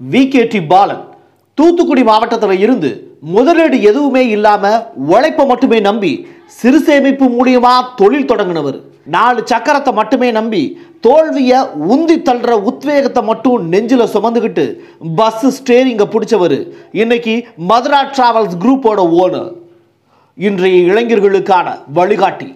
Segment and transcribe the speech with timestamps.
[0.00, 1.04] விகேடி பாலன்
[1.58, 2.88] தூத்துக்குடி மாவட்டத்தில் இருந்து
[3.34, 4.64] முதலீடு எதுவுமே இல்லாம
[5.12, 6.10] உழைப்பை மட்டுமே நம்பி
[6.56, 8.76] சிறு சேமிப்பு மூலியமா தொழில் தொடங்கினவர்.
[9.14, 10.60] நாலு சக்கரத்தை மட்டுமே நம்பி
[11.06, 11.52] தோல்விய
[11.94, 14.66] உந்தி தள்ளுற உத்வேகத்தை மட்டும் நெஞ்சில சுமந்துக்கிட்டு
[15.20, 16.58] பஸ் ஸ்டேரிங்க பிடிச்சவர்.
[17.02, 17.34] இன்னைக்கு
[17.70, 19.50] மதுரா டிராவல்ஸ் குரூப்போட ஓனர்
[20.48, 21.66] இன்றைய இளைஞர்களுக்கான
[21.98, 22.50] வழிகாட்டி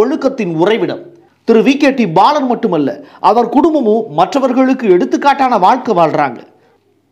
[0.00, 1.04] ஒழுக்கத்தின் உறைவிடம்.
[1.48, 2.90] Thiru V K T Balan மட்டுமல்ல
[3.30, 6.40] அவர் குடும்பமும் மற்றவர்களுக்கு எடுத்துக்காட்டான வாழ்க்கை வாழ்றாங்க.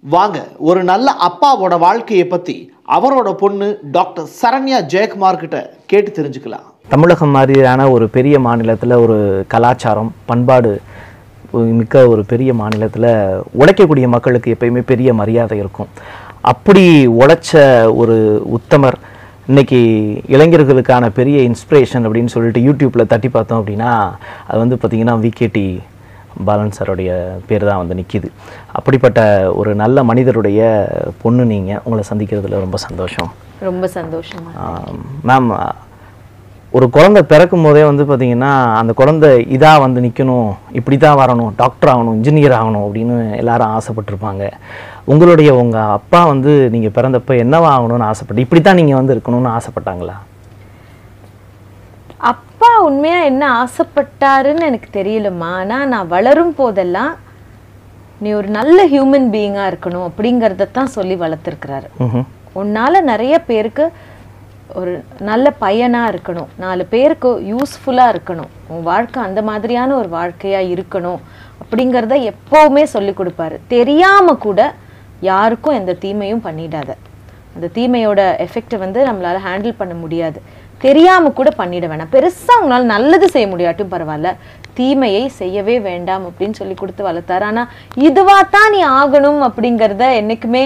[0.03, 0.39] வாங்க
[0.69, 2.55] ஒரு நல்ல அப்பாவோட வாழ்க்கையை பத்தி
[2.97, 5.59] அவரோட பொண்ணு டாக்டர் சரண்யா ஜெயக்குமார் கிட்ட
[5.91, 6.65] கேட்டு தெரிஞ்சுக்கலாம்.
[6.95, 9.19] தமிழகம் மாதிரியான ஒரு பெரிய மாநிலத்தில் ஒரு
[9.53, 10.73] கலாச்சாரம் பண்பாடு
[11.79, 13.09] மிக்க ஒரு பெரிய மாநிலத்தில்
[13.61, 15.93] உழைக்கக்கூடிய மக்களுக்கு எப்பயுமே பெரிய மரியாதை இருக்கும்.
[16.53, 16.85] அப்படி
[17.21, 17.63] உழைச்ச
[18.03, 18.19] ஒரு
[18.59, 18.99] உத்தமர்
[19.51, 19.81] இன்னைக்கு
[20.35, 23.93] இளைஞர்களுக்கான பெரிய இன்ஸ்பிரேஷன் அப்படின்னு சொல்லிட்டு யூடியூப்பில் தட்டி பார்த்தோம் அப்படின்னா
[24.49, 25.67] அது வந்து பார்த்திங்கன்னா விகேடி
[26.49, 27.11] பாலன் சாருடைய
[27.49, 28.29] பேர் தான் வந்து நிற்கிது
[28.79, 29.21] அப்படிப்பட்ட
[29.61, 30.61] ஒரு நல்ல மனிதருடைய
[31.23, 33.31] பொண்ணு நீங்கள் உங்களை சந்திக்கிறதுல ரொம்ப சந்தோஷம்.
[33.71, 34.53] ரொம்ப சந்தோஷமா
[35.31, 35.51] மேம்
[36.77, 41.91] ஒரு குழந்தை பிறக்கும் போதே வந்து பார்த்தீங்கன்னா அந்த குழந்தை இதாக வந்து நிற்கணும் இப்படி தான் வரணும் டாக்டர்
[41.93, 44.45] ஆகணும் இன்ஜினியர் ஆகணும் அப்படின்னு எல்லாரும் ஆசைப்பட்டிருப்பாங்க.
[45.13, 50.17] உங்களுடைய உங்கள் அப்பா வந்து நீங்கள் பிறந்தப்ப என்னவா ஆகணும்னு ஆசைப்பட்டு இப்படி தான் நீங்கள் வந்து இருக்கணும்னு ஆசைப்பட்டாங்களா?
[52.31, 52.52] அப்பா
[52.89, 55.51] உண்மையா என்ன ஆசைப்பட்டாருன்னு எனக்கு தெரியலம்மா.
[55.61, 57.13] ஆனா நான் வளரும் போதெல்லாம்
[58.25, 61.89] நீ ஒரு நல்ல ஹியூமன் பீயிங்கா இருக்கணும் அப்படிங்கறத தான் சொல்லி வளர்த்துருக்கிறாரு.
[62.61, 63.85] உன்னால நிறைய பேருக்கு
[64.81, 64.93] ஒரு
[65.29, 66.51] நல்ல பையனா இருக்கணும்.
[66.65, 68.51] நாலு பேருக்கு யூஸ்ஃபுல்லா இருக்கணும்.
[68.73, 71.21] உன் வாழ்க்கை அந்த மாதிரியான ஒரு வாழ்க்கையா இருக்கணும்
[71.63, 73.57] அப்படிங்கறத எப்பவுமே சொல்லி கொடுப்பாரு.
[73.75, 74.61] தெரியாம கூட
[75.31, 76.91] யாருக்கும் எந்த தீமையும் பண்ணிடாத.
[77.57, 80.39] அந்த தீமையோட எஃபெக்டை வந்து நம்மளால ஹேண்டில் பண்ண முடியாது.
[80.87, 82.13] தெரியாம கூட பண்ணிட வேணாம்.
[82.15, 84.31] பெருசா உங்களால நல்லது செய்ய முடியாட்டும் பரவாயில்ல.
[84.79, 87.45] தீமையை செய்யவே வேண்டாம் அப்படின்னு சொல்லி கொடுத்து வளர்த்தாரு.
[87.51, 87.63] ஆனா
[88.09, 90.65] இதுவா தான் நீ ஆகணும் அப்படிங்கிறத என்னைக்குமே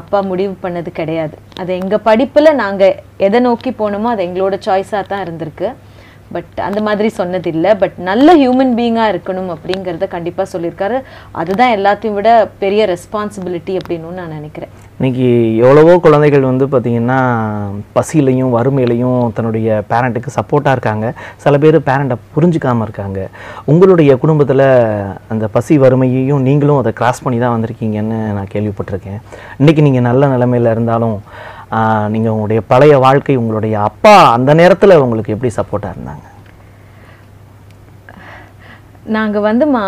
[0.00, 1.34] அப்பா முடிவு பண்ணது கிடையாது.
[1.62, 2.84] அது எங்க படிப்புல நாங்க
[3.26, 5.68] எதை நோக்கி போனோமோ அது எங்களோட சாய்ஸா தான் இருந்திருக்கு.
[6.34, 7.72] பட் அந்த மாதிரி சொன்னதில்லை.
[7.82, 10.98] பட் நல்ல ஹியூமன் பீயிங்காக இருக்கணும் அப்படிங்கிறத கண்டிப்பாக சொல்லியிருக்காரு.
[11.40, 12.30] அதுதான் எல்லாத்தையும் விட
[12.64, 14.72] பெரிய ரெஸ்பான்சிபிலிட்டி அப்படின்னு நான் நினைக்கிறேன்.
[14.98, 15.28] இன்னைக்கு
[15.62, 17.20] எவ்வளவோ குழந்தைகள் வந்து பார்த்திங்கன்னா
[17.96, 21.06] பசியிலையும் வறுமையிலையும் தன்னுடைய பேரண்ட்டுக்கு சப்போர்ட்டாக இருக்காங்க.
[21.44, 23.20] சில பேர் பேரண்ட்டை புரிஞ்சுக்காமல் இருக்காங்க.
[23.72, 24.66] உங்களுடைய குடும்பத்தில்
[25.34, 29.20] அந்த பசி வறுமையையும் நீங்களும் அதை கிராஸ் பண்ணி தான் வந்திருக்கீங்கன்னு நான் கேள்விப்பட்டிருக்கேன்.
[29.60, 31.18] இன்னைக்கு நீங்கள் நல்ல நிலைமையில் இருந்தாலும்
[32.12, 36.26] நீங்கள் உங்களுடைய பழைய வாழ்க்கை உங்களுடைய அப்பா அந்த நேரத்தில் உங்களுக்கு எப்படி சப்போர்ட்டாக இருந்தாங்க?
[39.16, 39.84] நாங்கள் வந்துமா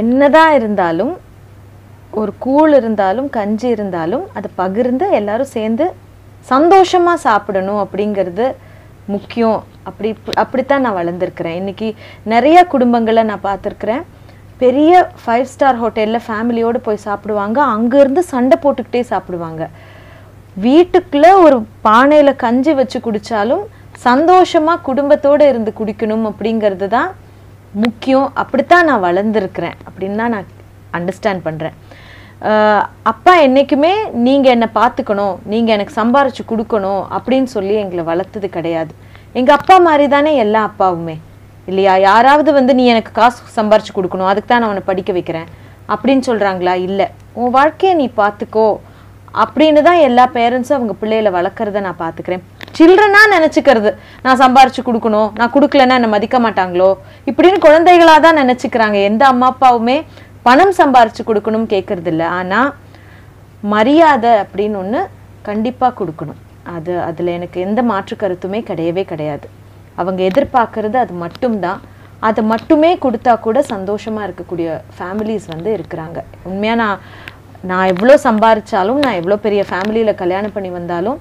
[0.00, 1.12] என்னதான் இருந்தாலும்
[2.20, 5.86] ஒரு கூழ் இருந்தாலும் கஞ்சி இருந்தாலும் அதை பகிர்ந்து எல்லாரும் சேர்ந்து
[6.52, 8.46] சந்தோஷமா சாப்பிடணும் அப்படிங்கிறது
[9.14, 9.60] முக்கியம்.
[9.88, 10.10] அப்படி
[10.42, 11.58] அப்படித்தான் நான் வளர்ந்துருக்கிறேன்.
[11.60, 11.88] இன்னைக்கு
[12.34, 14.02] நிறைய குடும்பங்களை நான் பார்த்துருக்குறேன்.
[14.62, 17.58] பெரிய ஃபைவ் ஸ்டார் ஹோட்டலில் ஃபேமிலியோடு போய் சாப்பிடுவாங்க.
[17.76, 19.62] அங்கேருந்து சண்டை போட்டுக்கிட்டே சாப்பிடுவாங்க.
[20.64, 21.56] வீட்டுக்குள்ள ஒரு
[21.86, 23.64] பானையில கஞ்சி வச்சு குடிச்சாலும்
[24.06, 27.10] சந்தோஷமா குடும்பத்தோட இருந்து குடிக்கணும் அப்படிங்கிறது தான்
[27.82, 28.28] முக்கியம்.
[28.42, 30.48] அப்படித்தான் நான் வளர்ந்துருக்கிறேன் அப்படின்னு தான் நான்
[30.98, 31.76] அண்டர்ஸ்டாண்ட் பண்ணுறேன்
[33.12, 33.92] அப்பா என்றைக்குமே
[34.26, 38.92] நீங்கள் என்னை பார்த்துக்கணும் நீங்கள் எனக்கு சம்பாரிச்சு கொடுக்கணும் அப்படின்னு சொல்லி எங்களை வளர்த்தது கிடையாது.
[39.38, 41.16] எங்கள் அப்பா மாதிரி தானே எல்லா அப்பாவுமே.
[41.70, 41.94] இல்லையா?
[42.10, 45.50] யாராவது வந்து நீ எனக்கு காசு சம்பாரிச்சு கொடுக்கணும் அதுக்கு தான் நான் உன்னை படிக்க வைக்கிறேன்
[45.94, 47.06] அப்படின்னு சொல்கிறாங்களா இல்லை.
[47.40, 48.68] உன் வாழ்க்கையை நீ பார்த்துக்கோ.
[49.42, 52.42] அப்படின்னு தான் எல்லா பேரண்ட்ஸும் அவங்க பிள்ளைகளை வளர்க்குறத நான் பார்த்துக்கிறேன்.
[52.78, 53.90] சில்ட்ரனா நினைச்சுக்கிறது.
[54.22, 55.30] நான் சம்பாரிச்சு கொடுக்கணும்.
[55.38, 56.90] நான் கொடுக்கலன்னா என்னை மதிக்க மாட்டாங்களோ?
[57.30, 59.02] இப்படின்னு குழந்தைகளாக தான் நினச்சிக்கிறாங்க.
[59.10, 59.96] எந்த அம்மா அப்பாவுமே
[60.42, 62.28] பணம் சம்பாரிச்சு கொடுக்கணும்னு கேட்கறது இல்ல.
[62.28, 62.60] ஆனா
[63.74, 65.00] மரியாதை அப்படின்னு ஒண்ணு
[65.42, 66.40] கண்டிப்பா கொடுக்கணும்.
[66.76, 69.48] அது அதுல எனக்கு எந்த மாற்று கருத்துமே கிடையவே கிடையாது.
[69.96, 71.80] அவங்க எதிர்பார்க்கறது அது மட்டும்தான்.
[72.28, 76.18] அதை மட்டுமே கொடுத்தா கூட சந்தோஷமா இருக்கக்கூடிய ஃபேமிலிஸ் வந்து இருக்கிறாங்க.
[76.48, 77.00] உண்மையா நான்
[77.68, 81.18] நான் எவ்வளோ சம்பாரித்தாலும் நான் எவ்வளோ பெரிய ஃபேமிலியில் கல்யாணம் பண்ணி வந்தாலும்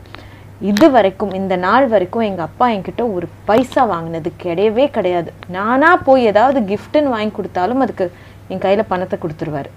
[0.69, 5.29] இது வரைக்கும் இந்த நாள் வரைக்கும் எங்கள் அப்பா என்கிட்ட ஒரு பைசா வாங்கினது கிடையவே கிடையாது.
[5.57, 8.05] நானாக போய் ஏதாவது கிஃப்ட்டுன்னு வாங்கி கொடுத்தாலும் அதுக்கு
[8.53, 9.69] என் கையில் பணத்தை கொடுத்துருவார்.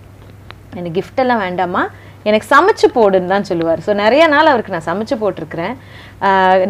[0.78, 1.82] எனக்கு கிஃப்டெல்லாம் வேண்டாமா?
[2.28, 3.80] எனக்கு சமைச்சு போடுன்னு தான் சொல்லுவார்.
[3.86, 5.74] ஸோ நிறைய நாள் அவருக்கு நான் சமைச்சு போட்டிருக்கிறேன்.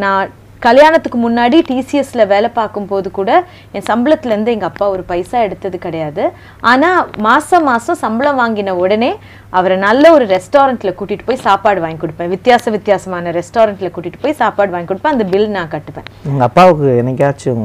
[0.05, 0.33] நான்
[0.67, 3.31] கல்யாணத்துக்கு முன்னாடி டிசிஎஸ்ல வேலை பார்க்கும்போது கூட
[3.76, 6.25] என் சம்பளத்துலேருந்து எங்கள் அப்பா ஒரு பைசா எடுத்தது கிடையாது.
[6.70, 9.11] ஆனால் மாதம் மாதம் சம்பளம் வாங்கின உடனே
[9.59, 12.32] அவரை நல்ல ஒரு ரெஸ்டாரண்ட்டில் கூட்டிகிட்டு போய் சாப்பாடு வாங்கி கொடுப்பேன்.
[12.35, 15.17] வித்தியாச வித்தியாசமான ரெஸ்டாரண்ட்டில் கூட்டிகிட்டு போய் சாப்பாடு வாங்கி கொடுப்பேன்.
[15.17, 16.09] அந்த பில் நான் கட்டுவேன்.
[16.31, 17.64] உங்கள் அப்பாவுக்கு என்னைக்காச்சும்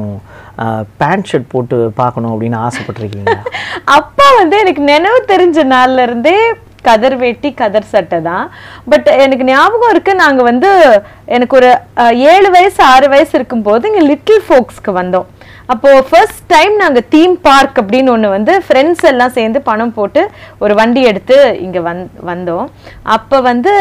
[1.02, 3.42] பேண்ட் ஷர்ட் போட்டு பார்க்கணும் அப்படின்னு ஆசைப்பட்டிருக்கீங்களா?
[3.98, 6.38] அப்பா வந்து எனக்கு நினைவு தெரிஞ்ச நாள்ல இருந்தே
[6.88, 8.46] கதர் வேட்டி கதர் சட்டை தான்.
[8.92, 10.70] பட் எனக்கு ஞாபகம் இருக்கு நாங்க வந்து
[11.36, 11.70] எனக்கு ஒரு
[12.34, 15.28] ஏழு வயசு ஆறு வயசு இருக்கும்போது இங்க லிட்டில் ஃபோக்ஸ்க்கு வந்தோம்.
[15.72, 20.20] அப்போ ஃபர்ஸ்ட் டைம் நாங்க தீம் பார்க் அப்படின்னு ஒண்ணு வந்து ஃப்ரெண்ட்ஸ் எல்லாம் சேர்ந்து பணம் போட்டு
[20.64, 22.00] ஒரு வண்டி எடுத்து இங்க வந்
[22.30, 22.66] வந்தோம்.
[23.16, 23.72] அப்ப வந்து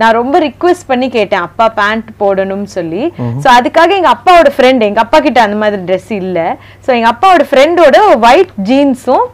[0.00, 3.04] நான் ரொம்ப ரிக்வெஸ்ட் பண்ணி கேட்டேன் அப்பா பேண்ட் போடணும்னு சொல்லி.
[3.44, 6.40] சோ அதுக்காக எங்க அப்பாவோட ஃப்ரெண்ட் எங்க அப்பா கிட்ட அந்த மாதிரி ட்ரெஸ் இல்ல.
[6.84, 9.26] சோ எங்க அப்பாவோட ஃப்ரெண்டோட ஒயிட் ஜீன்ஸும்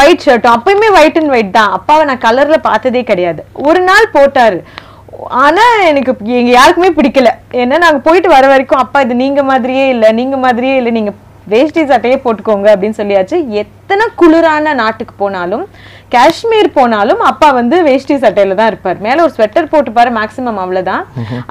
[0.00, 1.74] ஒயிட் ஷர்ட்டும் அப்பயுமே ஒயிட் அண்ட் ஒயிட் தான்.
[1.78, 3.42] அப்பாவை நான் கலர்ல பார்த்ததே கிடையாது.
[3.68, 4.60] ஒரு நாள் போட்டாரு.
[5.44, 7.30] ஆனா எனக்கு எங்க யாருக்குமே பிடிக்கல.
[7.62, 10.92] ஏன்னா நாங்க போயிட்டு வர வரைக்கும் அப்பா இது நீங்க மாதிரியே இல்ல நீங்க மாதிரியே இல்ல.
[10.98, 11.12] நீங்க
[11.52, 13.36] வேஷ்டி சட்டையே போட்டுக்கோங்க அப்படின்னு சொல்லியாச்சு.
[13.62, 15.64] எத்தனை குளிரான நாட்டுக்கு போனாலும்
[16.14, 18.98] காஷ்மீர் போனாலும் அப்பா வந்து வேஷ்டி சட்டையில தான் இருப்பார்.
[19.06, 21.04] மேல ஒரு ஸ்வெட்டர் போட்டுப்பாரு மேக்சிமம் அவ்வளவுதான்.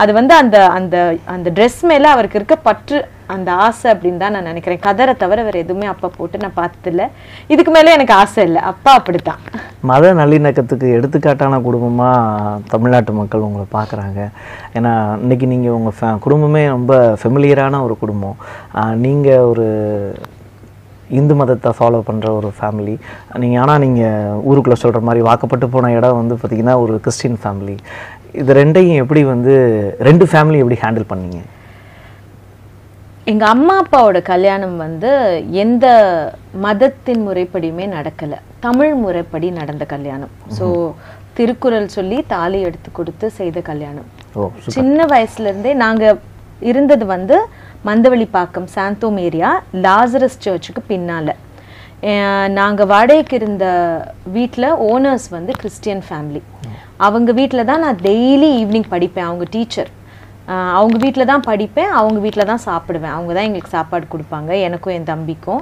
[0.03, 0.95] அது வந்து அந்த அந்த
[1.35, 2.99] அந்த ட்ரெஸ் மேல அவருக்கு இருக்க பற்று
[3.35, 4.81] அந்த ஆசை அப்படின்னு தான் நான் நினைக்கிறேன்.
[4.87, 7.05] கதரை தவிர வேறு எதுவுமே அப்பா போட்டு நான் பார்த்ததில்ல.
[7.53, 8.63] இதுக்கு மேலே எனக்கு ஆசை இல்லை.
[8.71, 9.39] அப்பா அப்படித்தான்.
[9.91, 14.19] மத நல்லிணக்கத்துக்கு எடுத்துக்காட்டான குடும்பமாக தமிழ்நாட்டு மக்கள் உங்களை பார்க்குறாங்க.
[14.79, 14.93] ஏன்னா
[15.23, 18.37] இன்னைக்கு நீங்கள் உங்கள் ஃபே குடும்பமே ரொம்ப ஃபெமிலியரான ஒரு குடும்பம்.
[19.05, 19.67] நீங்கள் ஒரு
[21.19, 22.93] இந்து மதத்தை ஃபாலோ பண்ணுற ஒரு ஃபேமிலி
[23.41, 27.75] நீங்கள் ஆனால் நீங்கள் ஊருக்குள்ளே சொல்கிற மாதிரி வாக்கப்பட்டு போன இடம் வந்து பார்த்திங்கன்னா ஒரு கிறிஸ்டின் ஃபேமிலி
[28.41, 29.53] இது ரெண்டையும் எப்படி வந்து
[30.07, 31.39] ரெண்டு ஃபேமிலி எப்படி ஹேண்டில் பண்ணீங்க?
[33.25, 35.09] எங்க அம்மா அப்பாவோட கல்யாணம் வந்து
[35.49, 35.85] எந்த
[36.53, 38.33] மதத்தின் முறைப்படியுமே நடக்கல.
[38.59, 40.29] தமிழ் முறைப்படி நடந்த கல்யாணம்.
[40.59, 40.93] சோ
[41.33, 44.07] திருக்குறள் சொல்லி தாலி எடுத்து கொடுத்து செய்த கல்யாணம்.
[44.67, 46.17] சின்ன வயசுல இருந்தே நாங்க
[46.59, 47.45] இருந்தது வந்து
[47.85, 51.29] மந்தவெளிப்பாக்கம் சாந்தோம் ஏரியா லாசரஸ் சர்ச்சுக்கு பின்னால.
[52.01, 53.65] அஹ் நாங்க வாடகைக்கு இருந்த
[54.23, 56.41] வீட்ல ஓனர்ஸ் வந்து கிறிஸ்டியன் ஃபேமிலி
[56.97, 59.29] அவங்க வீட்ல தான் நான் டெய்லி ஈவினிங் படிப்பேன்.
[59.29, 59.89] அவங்க டீச்சர்
[60.77, 63.13] அவங்க வீட்ல தான் படிப்பேன் அவங்க வீட்ல தான் சாப்பிடுவேன்.
[63.17, 65.61] அவங்க தான் எங்களுக்கு சாப்பாடு கொடுப்பாங்க எனக்கும் என் தம்பிக்கும்.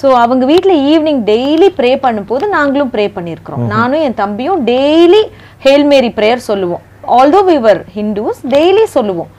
[0.00, 3.66] ஸோ அவங்க வீட்ல ஈவினிங் டெய்லி ப்ரே பண்ணும்போது நாங்களும் ப்ரே பண்ணியிருக்கிறோம்.
[3.74, 5.22] நானும் என் தம்பியும் டெய்லி
[5.66, 6.84] ஹேல்மேரி ப்ரேயர் சொல்லுவோம்.
[7.18, 9.30] Although we are Hindus daily சொல்லுவோம்.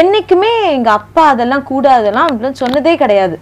[0.00, 3.36] என்னைக்குமே எங்க அப்பா அதெல்லாம் கூடாதெல்லாம் அப்படின்னு சொன்னதே கிடையாது.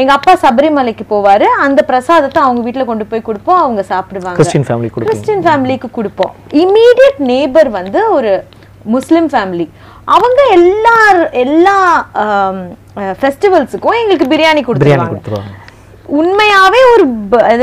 [0.00, 1.46] எங்க அப்பா சபரிமலைக்கு போவாரு.
[1.64, 4.38] அந்த பிரசாதத்தை அவங்க வீட்ல கொண்டு போய் கொடுப்போம் அவங்க சாப்பிடுவாங்க.
[4.40, 6.32] கிறிஸ்டின் ஃபேமிலிக்கு கொடுப்போம்.
[6.62, 8.32] இமீடியட் நேபர் வந்து ஒரு
[8.94, 9.66] முஸ்லிம் ஃபேமிலி
[10.16, 10.96] அவங்க எல்லா
[11.42, 11.76] எல்லா
[13.20, 15.20] ஃபெஸ்டிவல்ஸுக்கும் எங்களுக்கு பிரியாணி கொடுத்துருவாங்க.
[16.18, 17.04] உண்மையாவே ஒரு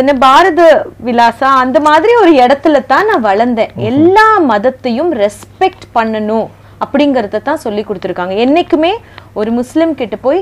[0.02, 0.62] என்ன பாரத
[1.08, 3.76] விலாசா அந்த மாதிரி ஒரு இடத்துல தான் நான் வளர்ந்தேன்.
[3.92, 6.48] எல்லா மதத்தையும் ரெஸ்பெக்ட் பண்ணணும்.
[6.84, 8.36] அப்படிங்கறத தான் சொல்லி கொடுத்துருக்காங்க.
[8.46, 8.94] என்னைக்குமே
[9.40, 10.40] ஒரு முஸ்லிம் கிட்ட போய்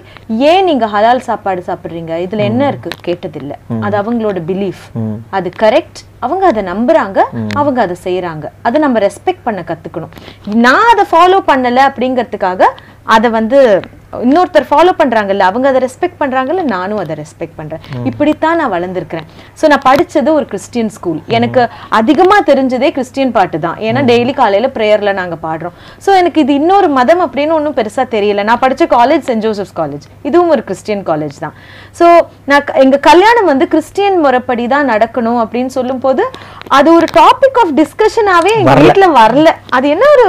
[0.51, 2.13] ஏன் நீங்க ஹலால் சாப்பாடு சாப்பிடுறீங்க?
[2.25, 2.91] இதுல என்ன இருக்கு?
[3.07, 3.53] கேட்டதில்ல.
[3.85, 4.83] அது அவங்களோட பிலீஃப்
[5.37, 7.19] அது கரெக்ட் அவங்க அதை நம்புறாங்க.
[7.59, 10.15] அவங்க அதை செய்யறாங்க அதை நம்ம ரெஸ்பெக்ட் பண்ண கத்துக்கணும்.
[10.65, 12.61] நான் அதை ஃபாலோ பண்ணல அப்படிங்கிறதுக்காக
[13.15, 13.59] அதை வந்து
[14.25, 17.81] இன்னொருத்தர் ஃபாலோ பண்றாங்கல்ல அவங்க அதை ரெஸ்பெக்ட் பண்றாங்கல்ல நானும் அதை ரெஸ்பெக்ட் பண்றேன்.
[18.09, 19.27] இப்படித்தான் நான் வளர்ந்துருக்கிறேன்.
[19.59, 21.61] சோ நான் படிச்சது ஒரு கிறிஸ்டியன் ஸ்கூல் எனக்கு
[21.99, 23.77] அதிகமா தெரிஞ்சதே கிறிஸ்டியன் பாட்டு தான்.
[23.87, 25.75] ஏன்னா டெய்லி காலையில பிரேயர்ல நாங்க பாடுறோம்.
[26.05, 28.43] சோ எனக்கு இது இன்னொரு மதம் அப்படின்னு ஒன்றும் பெருசா தெரியல.
[28.49, 31.55] நான் படிச்ச காலேஜ் சென்ட் ஜோசப்ஸ் காலேஜ் இதுவும் ஒரு கிறிஸ்டியன் காலேஜ் தான்.
[31.99, 32.07] சோ
[32.51, 36.25] நான் எங்க கல்யாணம் வந்து கிறிஸ்டியன் முறைப்படி தான் நடக்கணும் அப்படின்னு சொல்லும்போது
[36.79, 39.49] அது ஒரு டாபிக் ஆஃப் டிஸ்கஷனாவே எங்க வீட்ல வரல.
[39.77, 40.27] அது என்ன ஒரு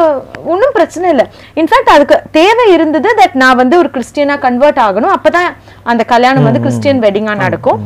[0.53, 1.27] ஒன்றும் பிரச்சனை இல்லை.
[1.61, 5.15] இன்ஃபேக்ட் அதுக்கு தேவை இருந்தது தட் நான் வந்து ஒரு கிறிஸ்டியனா கன்வெர்ட் ஆகணும்.
[5.17, 5.51] அப்பதான்
[5.93, 7.81] அந்த கல்யாணம் வந்து கிறிஸ்டியன் வெட்டிங்கா நடக்கும்.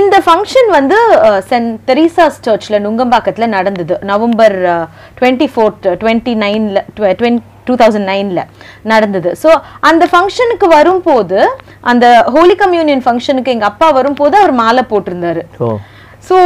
[0.00, 0.98] இந்த ஃபங்க்ஷன் வந்து
[1.50, 3.96] சென்ட் தெரீசாஸ் சர்ச்ல நுங்கம்பாக்கத்துல நடந்தது.
[4.12, 4.56] நவம்பர்
[5.18, 6.82] டுவெண்ட்டி ஃபோர்த் டுவெண்ட்டி நைன்ல
[7.68, 8.42] டூ தௌசண்ட் நைன்ல
[8.92, 9.30] நடந்தது.
[9.42, 9.50] ஸோ
[9.88, 11.38] அந்த ஃபங்க்ஷனுக்கு வரும்போது
[11.92, 12.06] அந்த
[12.36, 15.42] ஹோலி கம்யூனியன் ஃபங்க்ஷனுக்கு எங்க அப்பா வரும்போது அவர் மாலை போட்டிருந்தாரு.
[16.28, 16.36] ஸோ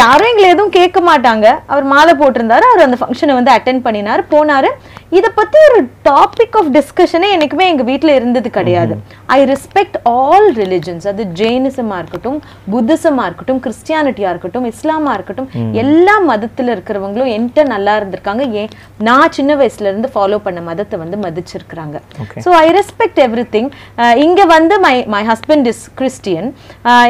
[0.00, 1.46] யாரும் எங்களை எதுவும் கேட்க மாட்டாங்க.
[1.72, 4.70] அவர் மாலை போட்டிருந்தாரு அவர் அந்த ஃபங்க்ஷனை வந்து அட்டென்ட் பண்ணினாரு போனாரு.
[5.18, 8.94] இதை பத்தி ஒரு டாபிக் ஆஃப் டிஸ்கஷனே எனக்குமே எங்க வீட்ல இருந்தது கிடையாது.
[9.36, 12.38] ஐ ரெஸ்பெக்ட் ஆல் ரிலிஜன்ஸ் அது ஜெயினிசமா இருக்கட்டும்
[12.74, 15.48] புத்திசமா இருக்கட்டும் கிறிஸ்டியானிட்டியா இருக்கட்டும் இஸ்லாமா இருக்கட்டும்
[15.82, 18.44] எல்லா மதத்துல இருக்கிறவங்களும் என்கிட்ட நல்லா இருந்திருக்காங்க.
[18.62, 18.72] ஏன்?
[19.08, 21.96] நான் சின்ன வயசுல இருந்து ஃபாலோ பண்ண மதத்தை வந்து மதிச்சிருக்கிறாங்க.
[22.46, 23.70] So I respect every thing
[24.26, 26.48] இங்க வந்து my my husband is Christian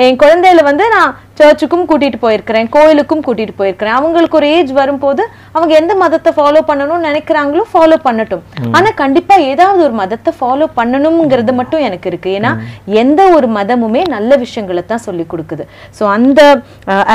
[0.07, 3.97] என் குழந்தையில வந்து நான் சர்ச்சுக்கும் கூட்டிட்டு போயிருக்கிறேன் கோயிலுக்கும் கூட்டிட்டு போயிருக்கிறேன்.
[3.99, 5.23] அவங்களுக்கு ஒரு ஏஜ் வரும்போது
[5.57, 8.43] அவங்க எந்த மதத்தை ஃபாலோ பண்ணணும்னு நினைக்கிறாங்களோ ஃபாலோ பண்ணட்டும்.
[8.77, 12.31] ஆனா கண்டிப்பா ஏதாவது ஒரு மதத்தை ஃபாலோ பண்ணணுங்கிறது மட்டும் எனக்கு இருக்கு.
[12.39, 12.51] ஏன்னா
[13.03, 15.67] எந்த ஒரு மதமுமே நல்ல விஷயங்களை தான் சொல்லி கொடுக்குது.
[15.99, 16.41] ஸோ அந்த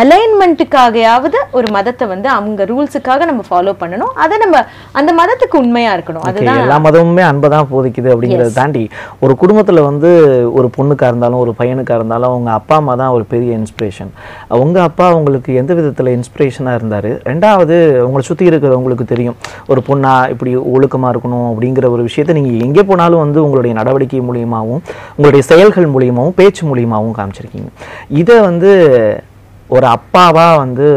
[0.02, 4.14] அலைன்மெண்ட்டுக்காகயாவது ஒரு மதத்தை வந்து அவங்க ரூல்ஸுக்காக நம்ம ஃபாலோ பண்ணணும்.
[4.26, 4.64] அதை நம்ம
[5.02, 6.26] அந்த மதத்துக்கு உண்மையா இருக்கணும்.
[6.32, 8.86] அதுதான் எல்லா மதமுமே அன்பை தான் போதிக்குது அப்படிங்கிறத தாண்டி
[9.26, 10.12] ஒரு குடும்பத்துல வந்து
[10.60, 14.12] ஒரு பொண்ணுக்கா இருந்தாலும் ஒரு பையனுக்கா இருந்தாலும் அவங்க அப்பா அம்மா தான் ஒரு பெரிய இன்ஸ்பிரேஷன்
[14.78, 17.08] வந்து அப்பா உங்களுக்கு எந்த விதத்தில் இன்ஸ்பிரேஷனா இருந்தார்?
[17.30, 19.38] ரெண்டாவது உங்களை சுத்தி இருக்கிறவங்களுக்கு தெரியும்.
[19.72, 24.82] ஒரு பொண்ணா இப்படி ஒழுக்கமா இருக்கணும் அப்படிங்கிற ஒரு விஷயத்தை நீங்க எங்கே போனாலும் வந்து உங்களுடைய நடவடிக்கை மூலியமாகவும்
[25.16, 27.72] உங்களுடைய செயல்கள் மூலியமாகவும் பேச்சு மூலியமாகவும் காமிச்சிருக்கீங்க.
[28.22, 28.72] இதை வந்து
[29.76, 30.90] ஒரு அப்பாவாக வந்து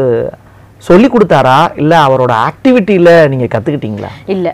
[0.89, 1.57] சொல்லி கொடுத்தாரா?
[1.83, 4.11] இல்லை அவரோட ஆக்டிவிட்டியில் நீங்க கத்துக்கிட்டீங்களா?
[4.35, 4.53] இல்லை.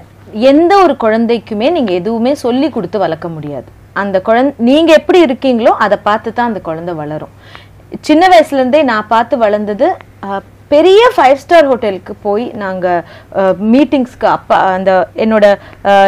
[0.54, 3.70] எந்த ஒரு குழந்தைக்குமே நீங்க எதுவுமே சொல்லி கொடுத்து வளர்க்க முடியாது.
[4.02, 7.36] அந்த குழந்தை நீங்க எப்படி இருக்கீங்களோ அதை பார்த்து தான் அந்த குழந்தை வளரும்.
[8.08, 9.88] சின்ன வயசுல இருந்தே நான் பார்த்து வளர்ந்தது
[10.72, 12.88] பெரிய ஃபைவ் ஸ்டார் ஹோட்டலுக்கு போய் நாங்க
[13.74, 15.46] மீட்டிங்ஸ்க்கு அப்பா அந்த என்னோட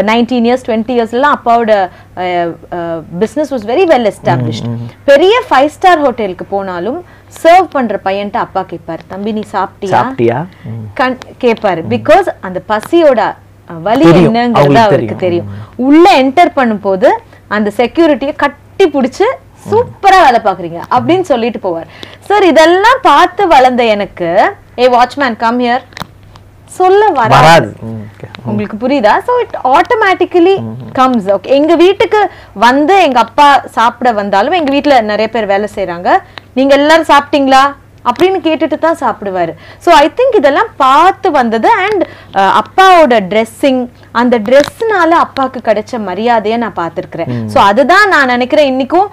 [0.09, 1.73] நைன்டீன் இயர்ஸ் டுவெண்ட்டி இயர்ஸ்லாம் அப்பாவோட
[3.21, 4.67] business was very well established
[5.11, 6.99] பெரிய ஃபைவ் ஸ்டார் ஹோட்டலுக்கு போனாலும்
[7.43, 10.39] சர்வ் பண்ற பையன்ட்ட அப்பா கேட்பாரு தம்பி நீ சாப்பிட்டியா?
[11.43, 13.21] கேட்பாரு பிகாஸ் அந்த பசியோட
[13.87, 14.05] வலி.
[14.27, 15.19] என்னங்கிறது அவருக்கு தெரியும்.
[15.25, 15.49] தெரியும்.
[15.87, 17.09] உள்ள என்டர் பண்ணும்போது
[17.57, 19.27] அந்த செக்யூரிட்டியை கட்டி பிடிச்சு
[19.69, 21.87] சூப்பரா வேலை பாக்குறீங்க அப்படின்னு சொல்லிட்டு போவார்.
[22.27, 24.29] சார் இதெல்லாம் பார்த்து வளர்ந்த எனக்கு
[24.83, 25.85] ஏ வாட்ச்மேன் கம் ஹியர்
[26.77, 27.69] சொல்ல வராது.
[28.49, 29.13] உங்களுக்கு புரியுதா?
[29.27, 30.55] So it automatically
[30.99, 32.21] comes okay எங்க வீட்டுக்கு
[32.65, 33.47] வந்து எங்க அப்பா
[33.77, 36.09] சாப்பிட வந்தாலும் எங்க வீட்ல நிறைய பேர் வேலை செய்றாங்க.
[36.57, 37.63] நீங்க எல்லாரும் சாப்பிட்டீங்களா?
[38.09, 39.53] அப்படின்னு கேட்டுட்டு தான் சாப்பிடுவாரு.
[39.85, 42.03] சோ ஐ திங்க் இதெல்லாம் பார்த்து வந்தது அண்ட்
[42.61, 43.81] அப்பாவோட ட்ரெஸ்ஸிங்
[44.19, 47.31] அந்த ட்ரெஸ்னால அப்பாவுக்கு கிடைச்ச மரியாதையை நான் பார்த்திருக்கிறேன்.
[47.53, 49.09] சோ அதுதான் நான் நினைக்கிறேன் இன்னைக்கும்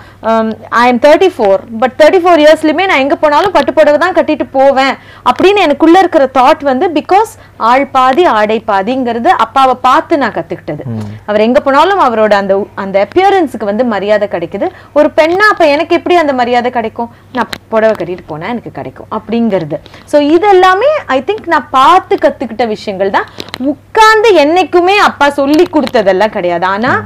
[0.82, 4.46] I am thirty four but thirty four இயர்ஸ்லயுமே நான் எங்க போனாலும் பட்டு புடவை தான் கட்டிட்டு
[4.56, 4.94] போவேன்
[5.30, 7.32] அப்படின்னு எனக்குள்ள இருக்கிற தாட் வந்து பிகாஸ்
[7.70, 10.84] ஆள் பாதி ஆடை பாதிங்கிறது அப்பாவை பார்த்து நான் கத்துக்கிட்டது.
[11.28, 14.68] அவர் எங்க போனாலும் அவரோட அந்த அந்த அப்பியரன்ஸுக்கு வந்து மரியாதை கிடைக்குது.
[14.98, 17.12] ஒரு பெண்ணா அப்ப எனக்கு எப்படி அந்த மரியாதை கிடைக்கும்?
[17.36, 19.76] நான் புடவை கட்டிட்டு போனா எனக்கு கிடைக்கும் அப்படிங்கிறது.
[20.12, 23.28] ஸோ இதெல்லாமே ஐ திங்க் நான் பார்த்து கற்றுக்கிட்ட விஷயங்கள் தான்.
[23.72, 26.66] உட்கார்ந்து என்னைக்குமே அப்பா சொல்லி கொடுத்ததெல்லாம் கிடையாது.
[26.74, 27.00] ஆனால்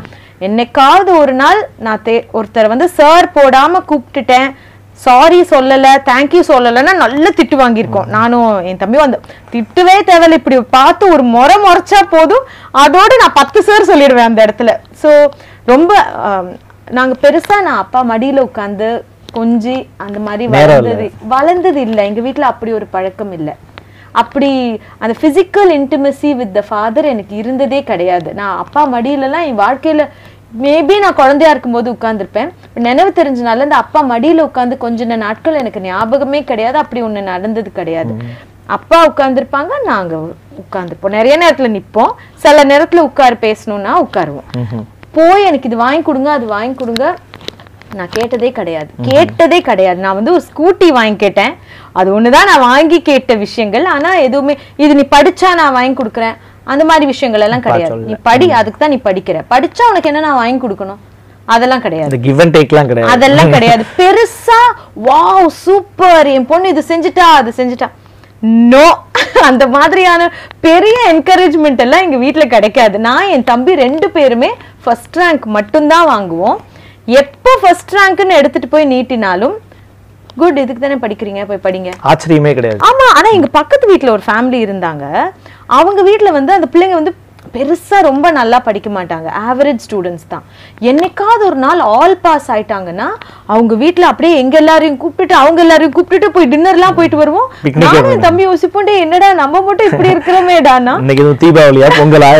[0.47, 4.51] என்னைக்காவது ஒரு நாள் நான் தே ஒருத்தர் வந்து சார் போடாமல் கூப்பிட்டுட்டேன்.
[5.05, 5.91] சாரி சொல்லலை.
[6.09, 8.09] தேங்க்யூ சொல்லலைன்னா நல்ல திட்டு வாங்கியிருக்கோம்.
[8.17, 9.19] நானும் என் தம்பியும் அந்த
[9.53, 10.39] திட்டுவே தேவையில்ல.
[10.41, 12.45] இப்படி பார்த்து ஒரு முறை முறைச்சா போதும்.
[12.83, 14.73] அதோடு நான் பத்து சார் சொல்லிடுவேன் அந்த இடத்துல.
[15.03, 15.13] ஸோ
[15.73, 15.93] ரொம்ப
[16.99, 18.89] நாங்கள் பெருசாக நான் அப்பா மடியில் உட்காந்து
[19.39, 22.07] கொஞ்சி அந்த மாதிரி வளர்ந்தது வளர்ந்தது இல்லை.
[22.07, 23.55] எங்க வீட்ல அப்படி ஒரு பழக்கம் இல்லை.
[24.23, 24.51] அப்படி
[24.99, 28.35] அந்த physical intimacy with the father எனக்கு இருந்ததே கிடையாது.
[28.35, 30.05] நான் அப்பா மடியிலலாம் என் வாழ்க்கையில
[30.63, 32.49] மேபி நான் குழந்தையா இருக்கும்போது உட்கார்ந்திருப்பேன்.
[32.87, 36.79] நினைவு தெரிஞ்சனால இந்த அப்பா மடியில உட்கார்ந்து கொஞ்ச நாட்கள் எனக்கு ஞாபகமே கிடையாது.
[36.79, 38.15] அப்படி ஒண்ணு நடந்தது கிடையாது.
[38.67, 40.17] அப்பா உட்கார்ந்திருப்பாங்க நாங்க
[40.63, 41.17] உட்கார்ந்துருப்போம்.
[41.19, 42.13] நிறைய நேரத்துல நிப்போம்.
[42.35, 44.49] சில நேரத்துல உட்காரு பேசணும்னா உட்காருவோம்.
[45.17, 47.07] போய் எனக்கு இது வாங்கி கொடுங்க அது வாங்கி கொடுங்க.
[47.99, 48.91] நான் கேட்டதே கிடையாது.
[49.11, 49.99] கேட்டதே கிடையாது.
[50.05, 51.53] நான் வந்து ஒரு ஸ்கூட்டி வாங்கி கேட்டேன்.
[51.93, 53.85] அது ஒண்ணுதான் நான் வாங்கி கேட்ட விஷயங்கள்.
[53.95, 56.37] ஆனா எதுவுமே இது நீ படிச்சா நான் வாங்கி கொடுக்குறேன்.
[56.73, 57.97] அந்த மாதிரி விஷயங்கள் எல்லாம் கிடையாது.
[58.09, 59.39] நீ படி அதுக்கு தான் நீ படிக்கிற.
[59.55, 61.01] படிச்சா உனக்கு என்ன நான் வாங்கி கொடுக்கணும்?
[61.55, 62.21] அதெல்லாம் கிடையாது.
[62.27, 63.13] கிவ் அண்ட் டேக்லாம் கிடையாது.
[63.13, 63.85] அதெல்லாம் கிடையாது.
[63.99, 64.61] பெருசா
[65.09, 67.89] வாவ் சூப்பர் என் பொண்ணு இது செஞ்சுட்டா அது செஞ்சுட்டா.
[68.73, 68.87] நோ
[69.49, 70.23] அந்த மாதிரியான
[70.67, 72.99] பெரிய என்கரேஜ்மெண்ட் எல்லாம் எங்க வீட்ல கிடைக்காது.
[72.99, 74.51] நான் என் தம்பி ரெண்டு பேருமே
[74.85, 76.59] ஃபர்ஸ்ட் ரேங்க் மட்டும்தான் வாங்குவோம்.
[77.19, 79.55] எப்போ ஃபர்ஸ்ட் ரேங்க்னு எடுத்துட்டு போய் நீட்டினாலும்
[80.37, 81.91] குட் இதுக்கு தானே படிக்கிறீங்க போய் படிங்க.
[82.11, 82.81] ஆச்சரியமே கிடையாது.
[82.89, 85.05] ஆமா ஆனா எங்க பக்கத்து வீட்ல ஒரு ஃபேமிலி இருந்தாங்க.
[85.79, 87.13] அவங்க வீட்ல வந்து அந்த பிள்ளைங்க வந்து
[87.55, 89.29] பெருசா ரொம்ப நல்லா படிக்க மாட்டாங்க.
[89.49, 90.45] ஆவரேஜ் ஸ்டூடெண்ட்ஸ் தான்.
[90.91, 93.09] என்னைக்காவது ஒரு நாள் ஆல் பாஸ் ஆயிட்டாங்கன்னா
[93.55, 97.49] அவங்க வீட்ல அப்படியே எங்க எல்லாரையும் கூப்பிட்டுட்டு அவங்க எல்லாரையும் கூப்பிட்டுட்டு போய் டின்னர்லாம் போயிட்டு வருவோம்.
[97.85, 100.95] நானும் தம்பி யோசிப்போம் "டேய், என்னடா நம்ம மட்டும் இப்படி இருக்கிறோமேடானா
[101.45, 102.31] தீபாவளியா பொங்கலா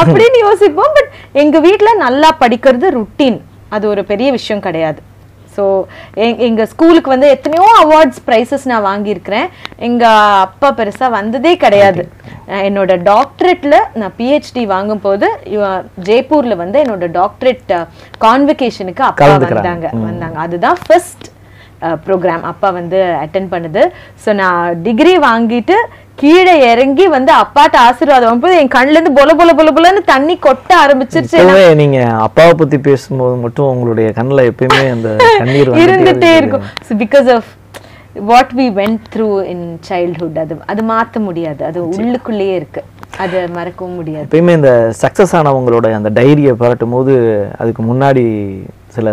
[0.00, 0.92] அப்படின்னு யோசிப்போம்.
[0.96, 1.10] பட்
[1.44, 3.38] எங்க வீட்ல நல்லா படிக்கிறது ருட்டீன்
[3.76, 5.00] அது ஒரு பெரிய விஷயம் கிடையாது.
[5.56, 5.64] ஸோ
[6.48, 9.48] எங்க ஸ்கூலுக்கு வந்து எத்தனையோ அவார்ட்ஸ் ப்ரைஸஸ் நான் வாங்கியிருக்கிறேன்.
[9.88, 10.04] எங்க
[10.46, 12.04] அப்பா பெருசா வந்ததே கிடையாது.
[12.68, 15.26] என்னோட டாக்டரேட்ல நான் பிஹெச்டி வாங்கும்போது
[16.08, 17.74] ஜெய்ப்பூர்ல வந்து என்னோட டாக்டரேட்
[18.26, 19.28] கான்வெகேஷனுக்கு அப்பா.
[19.48, 19.88] வந்தாங்க.
[20.08, 20.38] வந்தாங்க.
[20.46, 21.26] அதுதான் ஃபர்ஸ்ட்
[22.06, 23.82] ப்ரோக்ராம் அப்பா வந்து அட்டென்ட் பண்ணுது.
[24.22, 25.76] ஸோ நான் டிகிரி வாங்கிட்டு
[26.20, 30.72] கீழே இறங்கி வந்து அப்பாட்ட ஆசீர்வாதம் வாங்கும்போது என் கண்ணுல இருந்து பொல பொல பொல பொலன்னு தண்ணி கொட்ட
[30.82, 31.74] ஆரம்பிச்சிருச்சு.
[31.80, 35.10] நீங்க அப்பாவை பத்தி பேசும்போது மட்டும் உங்களுடைய கண்ணுல எப்பயுமே அந்த
[35.40, 36.32] வந்துட்டே இருந்துட்டே.
[36.40, 36.66] இருக்கும்.
[37.02, 37.50] Because of
[38.30, 41.60] what we went through in childhood அது அது மாத்த முடியாது.
[41.70, 42.82] அது உள்ளுக்குள்ளேயே இருக்கு.
[43.24, 44.26] அது மறக்கவும் முடியாது.
[44.28, 44.72] எப்பயுமே இந்த
[45.02, 47.14] சக்ஸஸ் ஆனவங்களோட அந்த டைரியை பரட்டும் போது
[47.58, 48.24] அதுக்கு முன்னாடி
[48.96, 49.08] சில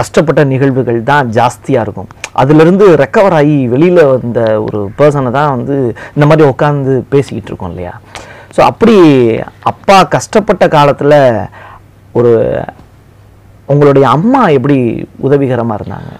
[0.00, 2.10] கஷ்டப்பட்ட நிகழ்வுகள் தான் ஜாஸ்தியாக இருக்கும்.
[2.42, 5.76] அதுலேருந்து ரெக்கவர் ஆகி வெளியில் வந்த ஒரு பர்சனை தான் வந்து
[6.16, 7.94] இந்த மாதிரி உட்காந்து பேசிக்கிட்டு இருக்கோம் இல்லையா?
[8.56, 8.96] ஸோ அப்படி
[9.72, 11.18] அப்பா கஷ்டப்பட்ட காலத்தில்
[12.20, 12.32] ஒரு
[13.72, 14.78] உங்களுடைய அம்மா எப்படி
[15.26, 16.12] உதவிகரமாக இருந்தாங்க?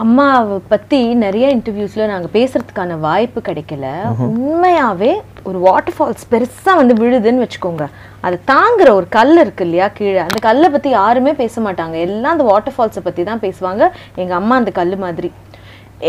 [0.00, 3.86] அம்மாவை பத்தி நிறைய இன்டர்வியூஸ்ல நாங்க பேசுறதுக்கான வாய்ப்பு கிடைக்கல.
[4.26, 5.12] உண்மையாவே
[5.48, 7.84] ஒரு வாட்டர் ஃபால்ஸ் பெருசா வந்து விழுதுன்னு வச்சுக்கோங்க.
[8.20, 10.20] அதை தாங்குற ஒரு கல் இருக்கு இல்லையா கீழே?
[10.26, 11.96] அந்த கல்லை பத்தி யாருமே பேச மாட்டாங்க.
[12.08, 13.88] எல்லாம் அந்த வாட்டர் ஃபால்ஸை பத்தி தான் பேசுவாங்க.
[14.14, 15.30] எங்க அம்மா அந்த கல் மாதிரி.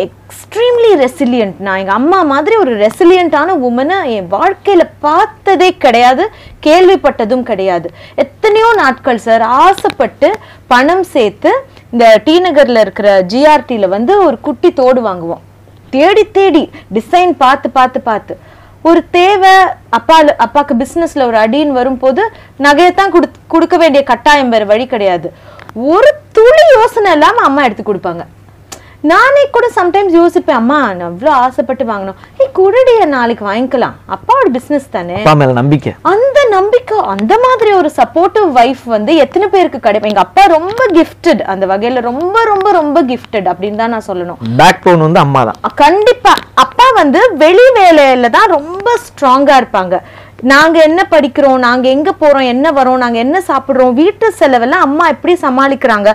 [0.05, 6.23] எக்ஸ்ட்ரீம்லி ரெசிலியன்ட் நான் எங்க அம்மா மாதிரி ஒரு ரெசிலியண்டான உமனை என் வாழ்க்கையில பார்த்ததே கிடையாது.
[6.67, 7.89] கேள்விப்பட்டதும் கிடையாது.
[8.25, 10.29] எத்தனையோ நாட்கள் சார் ஆசைப்பட்டு
[10.73, 11.53] பணம் சேர்த்து
[11.93, 15.43] இந்த டி நகரில் இருக்கிற ஜிஆர்டியில் வந்து ஒரு குட்டி தோடு வாங்குவோம்.
[15.93, 16.63] தேடி தேடி
[16.95, 18.33] டிசைன் பார்த்து பார்த்து பார்த்து.
[18.89, 19.53] ஒரு தேவை
[19.97, 22.23] அப்பா அப்பாக்கு பிஸ்னஸில் ஒரு அடின்னு வரும்போது
[22.65, 23.13] நகையை தான்
[23.53, 25.29] கொடுக்க வேண்டிய கட்டாயம் வேறு வழி கிடையாது.
[25.93, 28.23] ஒரு துளி யோசனை இல்லாமல் அம்மா எடுத்து கொடுப்பாங்க.
[29.11, 32.17] நானே கூட சம்டைம்ஸ் யோசிப்பேன் அம்மா நான் அவ்வளோ ஆசைப்பட்டு வாங்கணும்.
[32.41, 33.95] ஏய் குடடிய நாளைக்கு வாங்கிக்கலாம்.
[34.15, 35.17] அப்பாவோட பிசினஸ் தானே?
[35.41, 35.91] மேல நம்பிக்கை.
[36.13, 40.11] அந்த நம்பிக்கை அந்த மாதிரி ஒரு சப்போர்ட்டிவ் வைஃப் வந்து எத்தனை பேருக்கு கிடைக்கும்?
[40.13, 44.39] எங்க அப்பா ரொம்ப கிஃப்டட் அந்த வகையில ரொம்ப ரொம்ப ரொம்ப கிஃப்டட் அப்படின்னு தான் நான் சொல்லணும்.
[44.61, 46.33] பேக் போன் வந்து அம்மா தான் கண்டிப்பா.
[46.65, 49.95] அப்பா வந்து வெளி வேலையில தான் ரொம்ப ஸ்ட்ராங்கா இருப்பாங்க.
[50.51, 55.33] நாங்கள் என்ன படிக்கிறோம் நாங்கள் எங்கே போகிறோம் என்ன வரோம் நாங்கள் என்ன சாப்பிட்றோம் வீட்டு செலவெல்லாம் அம்மா எப்படி
[55.45, 56.09] சமாளிக்கிறாங்க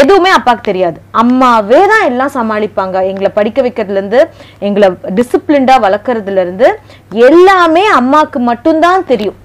[0.00, 0.98] எதுவுமே அப்பாவுக்கு தெரியாது.
[1.22, 2.96] அம்மாவே தான் எல்லாம் சமாளிப்பாங்க.
[3.10, 4.20] எங்களை படிக்க வைக்கிறதுலேருந்து
[4.68, 6.68] எங்களை டிசிப்ளின்டாக வளர்க்குறதுலேருந்து
[7.28, 9.38] எல்லாமே அம்மாவுக்கு மட்டும்தான் தெரியும்.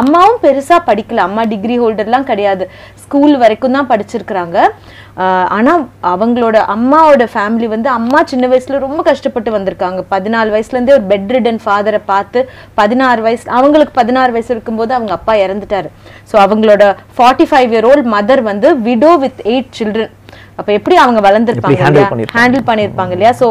[0.00, 1.22] அம்மாவும் பெருசா படிக்கல.
[1.28, 2.64] அம்மா டிகிரி ஹோல்டர்லாம் கிடையாது.
[3.04, 4.56] ஸ்கூல் வரைக்கும் தான் படிச்சிருக்கிறாங்க.
[5.24, 5.72] ஆஹ் ஆனா
[6.12, 10.00] அவங்களோட அம்மாவோட ஃபேமிலி வந்து அம்மா சின்ன வயசுல ரொம்ப கஷ்டப்பட்டு வந்திருக்காங்க.
[10.14, 12.40] பதினாலு வயசுல இருந்தே ஒரு பெட் ரிடன் ஃபாதரை பார்த்து
[12.80, 15.90] பதினாறு வயசு அவங்களுக்கு பதினாறு வயசு இருக்கும்போது அவங்க அப்பா இறந்துட்டாரு.
[16.32, 16.84] ஸோ அவங்களோட
[17.18, 20.12] forty five year old mother வந்து விடோ வித் எயிட் சில்ட்ரன்
[20.60, 21.80] அப்ப எப்படி அவங்க வளர்ந்துருப்பாங்க.
[22.36, 23.12] ஹேண்டில் பண்ணியிருப்பாங்க?
[23.16, 23.32] இல்லையா?
[23.40, 23.48] ஸோ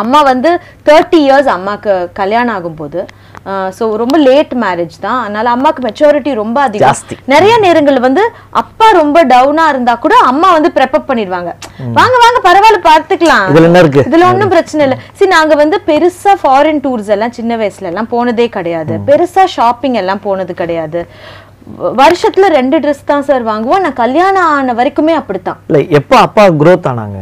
[0.00, 0.50] அம்மா வந்து
[0.88, 3.00] தேர்ட்டி இயர்ஸ் அம்மாக்கு கல்யாணம் ஆகும்போது
[3.78, 5.20] ஸோ ரொம்ப லேட் மேரேஜ் தான்.
[5.24, 6.58] அதனால அம்மாக்கு மெச்சூரிட்டி ரொம்ப.
[6.68, 7.00] அதிகம்.
[7.32, 8.24] நிறைய நேரங்கள் வந்து
[8.62, 11.52] அப்பா ரொம்ப டவுனா இருந்தா கூட அம்மா வந்து ப்ரெப்பப் பண்ணிடுவாங்க.
[11.98, 13.46] வாங்க வாங்க பரவாயில்ல பார்த்துக்கலாம்.
[14.08, 14.98] இதுல ஒண்ணும் பிரச்சனை இல்ல.
[15.18, 18.96] சரி நாங்க வந்து பெருசா ஃபாரின் டூர்ஸ் எல்லாம் சின்ன வயசுல எல்லாம் போனதே கிடையாது.
[19.10, 21.02] பெருசா ஷாப்பிங் எல்லாம் போனது கிடையாது.
[22.00, 23.82] வருஷத்துல ரெண்டு ட்ரெஸ் தான் சார் வாங்குவோம்.
[23.84, 25.58] நான் கல்யாணம் ஆன வரைக்குமே அப்படித்தான்.
[25.68, 27.20] இல்ல எப்போ அப்பா growth ஆனாங்க?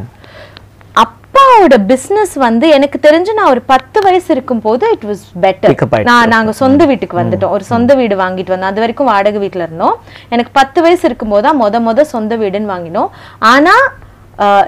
[1.30, 6.04] அப்பாவோட பிசினஸ் வந்து எனக்கு தெரிஞ்சு நான் ஒரு பத்து வயசு இருக்கும் போது இட் வாஸ் பெட்டர்.
[6.08, 7.52] நான் நாங்க சொந்த வீட்டுக்கு வந்துட்டோம்.
[7.56, 8.72] ஒரு சொந்த வீடு வாங்கிட்டு வந்தோம்.
[8.72, 9.96] அது வரைக்கும் வாடகை வீட்ல இருந்தோம்.
[10.34, 13.10] எனக்கு பத்து வயசு இருக்கும்போது தான் முத முத சொந்த வீடுன்னு வாங்கினோம்.
[13.52, 13.75] ஆனா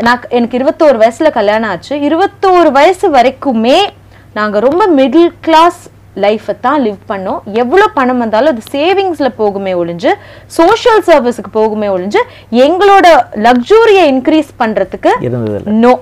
[0.06, 1.96] நான் எனக்கு இருபத்தோரு வயசுல கல்யாணம் ஆச்சு.
[2.08, 3.80] இருபத்தோரு வயசு வரைக்குமே
[4.38, 5.82] நாங்க ரொம்ப மிடில் கிளாஸ்
[6.26, 7.42] லைஃப்பை தான் லிவ் பண்ணோம்.
[7.62, 10.12] எவ்வளோ பணம் வந்தாலும் அது சேவிங்ஸ்ல போகுமே ஒழிஞ்சு
[10.60, 12.22] சோஷியல் சர்வீஸுக்கு போகுமே ஒழிஞ்சு
[12.66, 13.06] எங்களோட
[13.48, 14.50] லக்ஸூரியை இன்க்ரீஸ்
[15.28, 15.60] இல்ல.
[15.84, 15.92] நோ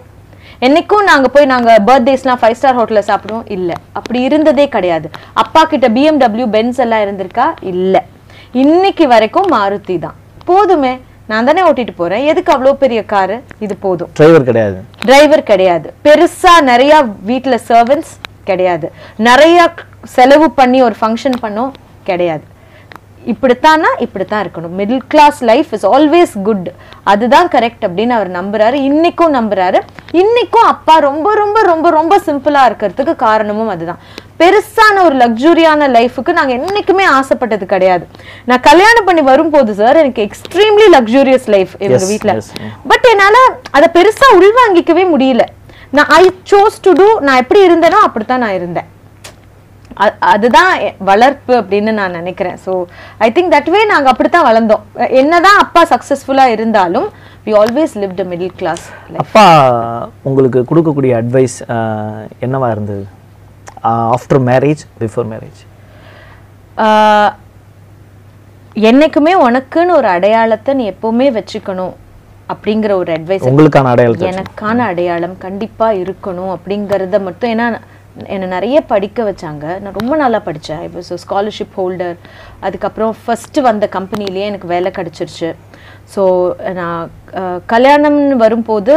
[0.60, 3.42] என்னைக்கும் நாங்க போய் நாங்க பர்த்டேஸ்லாம் ஃபைவ் ஸ்டார் ஹோட்டல்ல சாப்பிடுவோம்?
[3.46, 3.72] இல்ல.
[3.92, 5.10] அப்படி இருந்ததே கிடையாது.
[5.32, 7.46] அப்பா கிட்ட பிஎம்டபிள்யூ பென்ஸ் எல்லாம் இருந்திருக்கா?
[7.60, 8.04] இல்ல.
[8.52, 10.14] இன்னைக்கு வரைக்கும் மாருதி தான்.
[10.44, 11.00] போதுமே.
[11.26, 12.24] நான் தானே ஓட்டிட்டு போறேன்.
[12.24, 13.42] எதுக்கு அவ்வளோ பெரிய காரு?
[13.58, 14.08] இது போதும்.
[14.14, 14.84] டிரைவர் கிடையாது.
[15.04, 15.94] டிரைவர் கிடையாது.
[16.04, 18.12] பெருசா நிறைய வீட்ல சர்வன்ஸ்
[18.44, 18.92] கிடையாது.
[19.16, 19.72] நிறைய
[20.04, 21.70] செலவு பண்ணி ஒரு ஃபங்க்ஷன் பண்ணோம்
[22.04, 22.44] கிடையாது.
[23.32, 23.90] இப்படித்தானா?
[23.98, 24.76] இப்படித்தான் இருக்கணும்.
[24.78, 26.70] Middle class life is always good
[27.02, 28.78] அதுதான் கரெக்ட் அப்படின்னு அவர் நம்புறாரு.
[28.88, 29.80] இன்னைக்கும் நம்புறாரு.
[30.12, 34.00] இன்னைக்கும் அப்பா ரொம்ப ரொம்ப ரொம்ப ரொம்ப சிம்பிளா இருக்கிறதுக்கு காரணமும் அதுதான்.
[34.38, 38.06] பெருசான ஒரு லக்ஸுரியான லைஃபுக்கு நாங்க என்னைக்குமே ஆசைப்பட்டது கிடையாது.
[38.44, 42.42] நான் கல்யாணம் பண்ணி வரும்போது சார் எனக்கு எக்ஸ்ட்ரீம்லி லக்ஸூரியஸ் லைஃப் எங்க yes.
[42.88, 43.36] பட் என்னால
[43.70, 45.44] அதை பெருசா உள்வாங்கிக்கவே முடியல.
[45.90, 48.88] நான் ஐ சோஸ் டு டூ நான் எப்படி இருந்தேனோ அப்படித்தான் நான் இருந்தேன்.
[50.32, 50.72] அதுதான்
[51.10, 52.56] வளர்ப்பு அப்படின்னு நான் நினைக்கிறேன்.
[52.64, 52.72] So
[53.26, 54.84] I think that way நாங்க அப்படித்தான் வளர்ந்தோம்.
[55.22, 57.08] என்னதான் அப்பா சக்சஸ்ஃபுல்லா இருந்தாலும்
[57.46, 58.84] we always lived middle class
[59.24, 59.44] அப்பா
[60.30, 61.58] உங்களுக்கு கொடுக்கக்கூடிய அட்வைஸ்
[62.46, 63.04] என்னவா இருந்தது?
[64.16, 65.60] ஆஃப்டர் மேரேஜ் பிஃபோர் மேரேஜ்
[68.88, 71.94] என்னைக்குமே உனக்குன்னு ஒரு அடையாளத்தை நீ எப்பவுமே வச்சுக்கணும்
[72.52, 77.50] அப்படிங்கிற ஒரு அட்வைஸ் உங்களுக்கான அடையாளத்தை எனக்கான அடையாளம் கண்டிப்பா இருக்கணும் அப்படிங்கறத மட்டும்.
[77.54, 77.66] ஏன்னா
[78.34, 79.64] என்னை நிறைய படிக்க வச்சாங்க.
[79.82, 82.16] நான் ரொம்ப நல்லா படித்தேன் இப்போ ஸோ ஸ்காலர்ஷிப் ஹோல்டர்
[82.66, 85.50] அதுக்கப்புறம் ஃபஸ்ட்டு வந்த கம்பெனிலேயே எனக்கு வேலை கிடச்சிருச்சு.
[86.14, 86.22] ஸோ
[86.80, 87.10] நான்
[87.74, 88.96] கல்யாணம்னு வரும்போது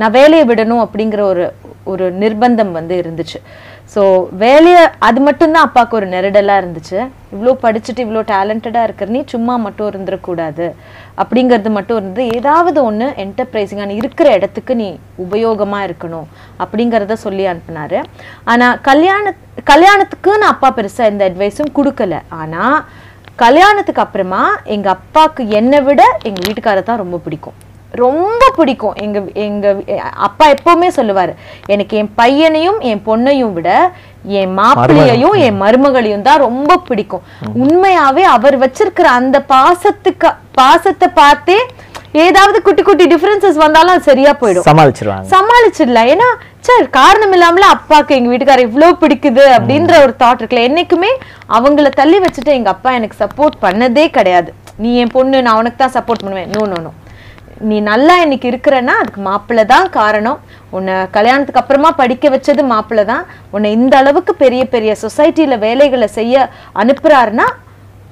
[0.00, 1.46] நான் வேலையை விடணும் அப்படிங்கிற ஒரு
[1.92, 3.38] ஒரு நிர்பந்தம் வந்து இருந்துச்சு.
[3.92, 4.02] ஸோ
[4.42, 6.96] வேலையை அது மட்டும்தான் அப்பாவுக்கு ஒரு நெருடலாக இருந்துச்சு.
[7.34, 10.66] இவ்வளோ படிச்சுட்டு இவ்வளோ டேலண்டடாக இருக்கிற நீ சும்மா மட்டும் இருந்துடக்கூடாது
[11.22, 14.88] அப்படிங்கிறது மட்டும் இருந்து ஏதாவது ஒன்று என்டர்பிரைசிங்கான இருக்கிற இடத்துக்கு நீ
[15.24, 16.26] உபயோகமாக இருக்கணும்
[16.64, 17.98] அப்படிங்கிறத சொல்லி அனுப்பினார்.
[18.54, 19.34] ஆனால் கல்யாண
[19.72, 22.18] கல்யாணத்துக்குன்னு அப்பா பெருசாக எந்த அட்வைஸும் கொடுக்கல.
[22.40, 22.78] ஆனால்
[23.44, 24.42] கல்யாணத்துக்கு அப்புறமா
[24.76, 27.56] எங்கள் அப்பாவுக்கு என்னை விட எங்கள் வீட்டுக்காரர் தான் ரொம்ப பிடிக்கும்.
[28.02, 28.96] ரொம்ப பிடிக்கும்.
[29.04, 29.66] எங்க எங்க
[30.26, 31.32] அப்பா எப்பவுமே சொல்லுவாரு
[31.74, 33.70] எனக்கு என் பையனையும் என் பொண்ணையும் விட
[34.40, 37.24] என் மாப்பிள்ளையையும் என் மருமகளையும் தான் ரொம்ப பிடிக்கும்.
[37.64, 41.58] உண்மையாவே அவர் வச்சிருக்கிற அந்த பாசத்துக்கு பாசத்தை பார்த்தே
[42.24, 44.66] ஏதாவது குட்டி குட்டி டிஃபரன்சஸ் வந்தாலும் அது சரியா போயிடும்.
[44.68, 45.28] சமாளிச்சிருவாங்க.
[45.32, 46.10] சமாளிச்சிடலாம்.
[46.12, 46.28] ஏன்னா
[46.66, 50.68] சார் காரணம் இல்லாமல அப்பாக்கு எங்க வீட்டுக்காரர் இவ்வளவு பிடிக்குது அப்படின்ற ஒரு தாட் இருக்குல்ல.
[50.68, 51.10] என்னைக்குமே
[51.58, 54.52] அவங்கள தள்ளி வச்சுட்டு எங்க அப்பா எனக்கு சப்போர்ட் பண்ணதே கிடையாது.
[54.84, 56.50] நீ என் பொண்ணு நான் உனக்கு தான் சப்போர்ட் பண்ணுவேன்.
[56.54, 56.92] நோ நோ நோ
[57.68, 60.38] நீ நல்லா இன்னைக்கு இருக்கிறன்னா அதுக்கு மாப்பிள்ளை தான் காரணம்.
[60.76, 63.24] உன்னை கல்யாணத்துக்கு அப்புறமா படிக்க வச்சது மாப்பிள்ளை தான்.
[63.54, 66.50] உன்னை இந்த அளவுக்கு பெரிய பெரிய சொசைட்டில வேலைகளை செய்ய
[66.82, 67.46] அனுப்புறாருன்னா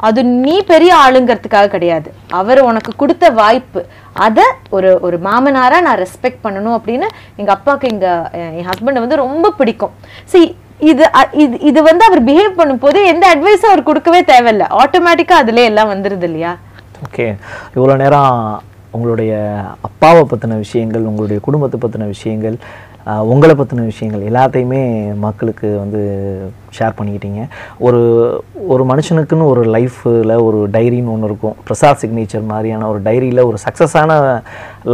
[0.06, 2.08] அது நீ பெரிய ஆளுங்கிறதுக்காக கிடையாது.
[2.40, 3.80] அவர் உனக்கு கொடுத்த வாய்ப்பு.
[4.26, 7.06] அதை ஒரு ஒரு மாமனாரா நான் ரெஸ்பெக்ட் பண்ணணும் அப்படின்னு
[7.40, 8.26] எங்க அப்பாவுக்கு எங்கள்
[8.58, 9.94] என் ஹஸ்பண்டை வந்து ரொம்ப பிடிக்கும்.
[10.32, 10.44] See
[10.90, 11.04] இது
[11.42, 14.64] இது இது வந்து அவர் பிஹேவ் பண்ணும்போது எந்த அட்வைஸும் அவர் கொடுக்கவே தேவையில்ல.
[14.82, 16.52] ஆட்டோமேட்டிக்காக அதுல எல்லாம் வந்துருது இல்லையா?
[17.06, 17.26] ஓகே
[17.76, 18.38] இவ்வளோ நேரம்
[18.96, 19.34] உங்களுடைய
[19.88, 22.56] அப்பாவை பற்றின விஷயங்கள் உங்களுடைய குடும்பத்தை பற்றின விஷயங்கள்
[23.32, 24.80] உங்களை பற்றின விஷயங்கள் எல்லாத்தையுமே
[25.24, 26.00] மக்களுக்கு வந்து
[26.76, 27.40] ஷேர் பண்ணிக்கிட்டீங்க.
[27.86, 28.00] ஒரு
[28.72, 31.56] ஒரு மனுஷனுக்குன்னு ஒரு லைஃப்பில் ஒரு டைரின்னு ஒன்று இருக்கும்.
[31.66, 34.10] பிரசாத் சிக்னேச்சர் மாதிரியான ஒரு டைரியில் ஒரு சக்ஸஸான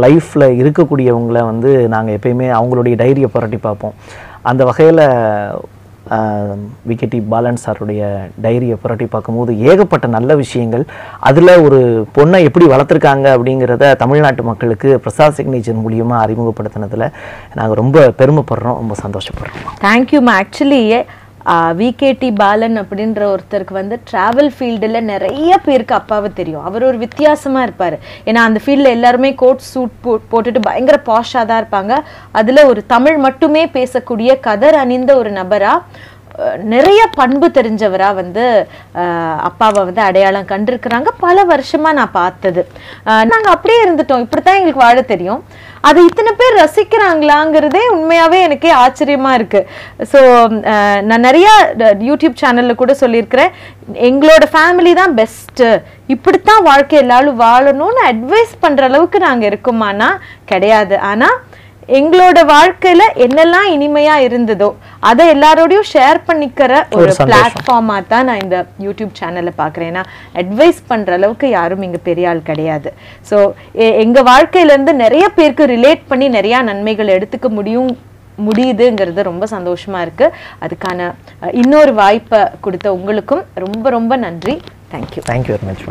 [0.05, 3.95] லைஃப்பில் இருக்கக்கூடியவங்கள வந்து நாங்கள் எப்பயுமே அவங்களுடைய டைரியை புரட்டி பார்ப்போம்.
[4.51, 5.03] அந்த வகையில்
[6.89, 8.01] விகேடி பாலன் சாருடைய
[8.43, 10.85] டைரியை புரட்டி பார்க்கும்போது ஏகப்பட்ட நல்ல விஷயங்கள்.
[11.29, 17.07] அதில் ஒரு பொண்ணை எப்படி வளர்த்துருக்காங்க அப்படிங்கிறத தமிழ்நாட்டு மக்களுக்கு பிரசாத் சிக்னேச்சர் மூலியமாக அறிமுகப்படுத்தினதில்
[17.55, 19.65] நாங்கள் ரொம்ப பெருமைப்படுறோம் ரொம்ப சந்தோஷப்படுறோம்.
[19.87, 20.83] தேங்க்யூமா ஆக்சுவலி
[21.79, 26.65] விகேடி பாலன் அப்படின்ற ஒருத்தருக்கு வந்து டிராவல் ஃபீல்டில் நிறைய பேருக்கு அப்பாவை தெரியும்.
[26.69, 27.97] அவர் ஒரு வித்தியாசமாக இருப்பார்.
[28.29, 31.95] ஏன்னா அந்த ஃபீல்டில் எல்லாருமே கோட் சூட் போ போட்டுட்டு பயங்கர பாஷாக தான் இருப்பாங்க.
[32.41, 36.09] அதில் ஒரு தமிழ் மட்டுமே பேசக்கூடிய கதர் அணிந்த ஒரு நபராக
[36.73, 38.43] நிறைய பண்பு தெரிஞ்சவராக வந்து
[39.47, 41.09] அப்பாவை வந்து அடையாளம் கண்டிருக்கிறாங்க.
[41.25, 42.61] பல வருஷமா நான் பார்த்தது.
[43.31, 44.23] நாங்கள் அப்படியே இருந்துட்டோம்.
[44.25, 45.41] இப்படித்தான் எங்களுக்கு வாழ தெரியும்.
[45.89, 49.67] அது இத்தனை பேர் ரசிக்கிறாங்களாங்கிறதே உண்மையாகவே எனக்கே ஆச்சரியமாக இருக்குது
[50.11, 50.19] ஸோ
[51.09, 51.53] நான் நிறையா
[52.09, 53.53] யூடியூப் சேனலில் கூட சொல்லியிருக்கிறேன்.
[54.09, 55.69] எங்களோட ஃபேமிலி தான் பெஸ்ட்டு
[56.15, 60.11] இப்படித்தான் வாழ்க்கை எல்லாரும் வாழணும்னு அட்வைஸ் பண்ணுற அளவுக்கு நாங்கள் இருக்குமானா
[60.51, 60.95] கிடையாது.
[61.11, 61.37] ஆனால்
[61.99, 64.69] எங்களோட வாழ்க்கையில என்னெல்லாம் இனிமையா இருந்ததோ
[65.09, 67.11] அதை எல்லாரோடையும் ஷேர் பண்ணிக்கிற ஒரு.
[67.29, 70.03] பிளாட்ஃபார்மா தான் நான் இந்த யூடியூப் சேனல்ல பாக்குறேன் ஏன்னா
[70.41, 72.91] அட்வைஸ் பண்ற அளவுக்கு யாரும் இங்க பெரிய ஆள் கிடையாது.
[73.31, 73.39] ஸோ
[74.05, 77.91] எங்க வாழ்க்கையில இருந்து நிறைய பேருக்கு ரிலேட் பண்ணி நிறைய நன்மைகள் எடுத்துக்க முடியும்
[78.47, 80.27] முடியுதுங்கிறது ரொம்ப சந்தோஷமா இருக்கு.
[80.65, 81.09] அதுக்கான
[81.63, 84.55] இன்னொரு வாய்ப்பை கொடுத்த உங்களுக்கும் ரொம்ப ரொம்ப நன்றி.
[84.93, 85.83] Thank you thank you very much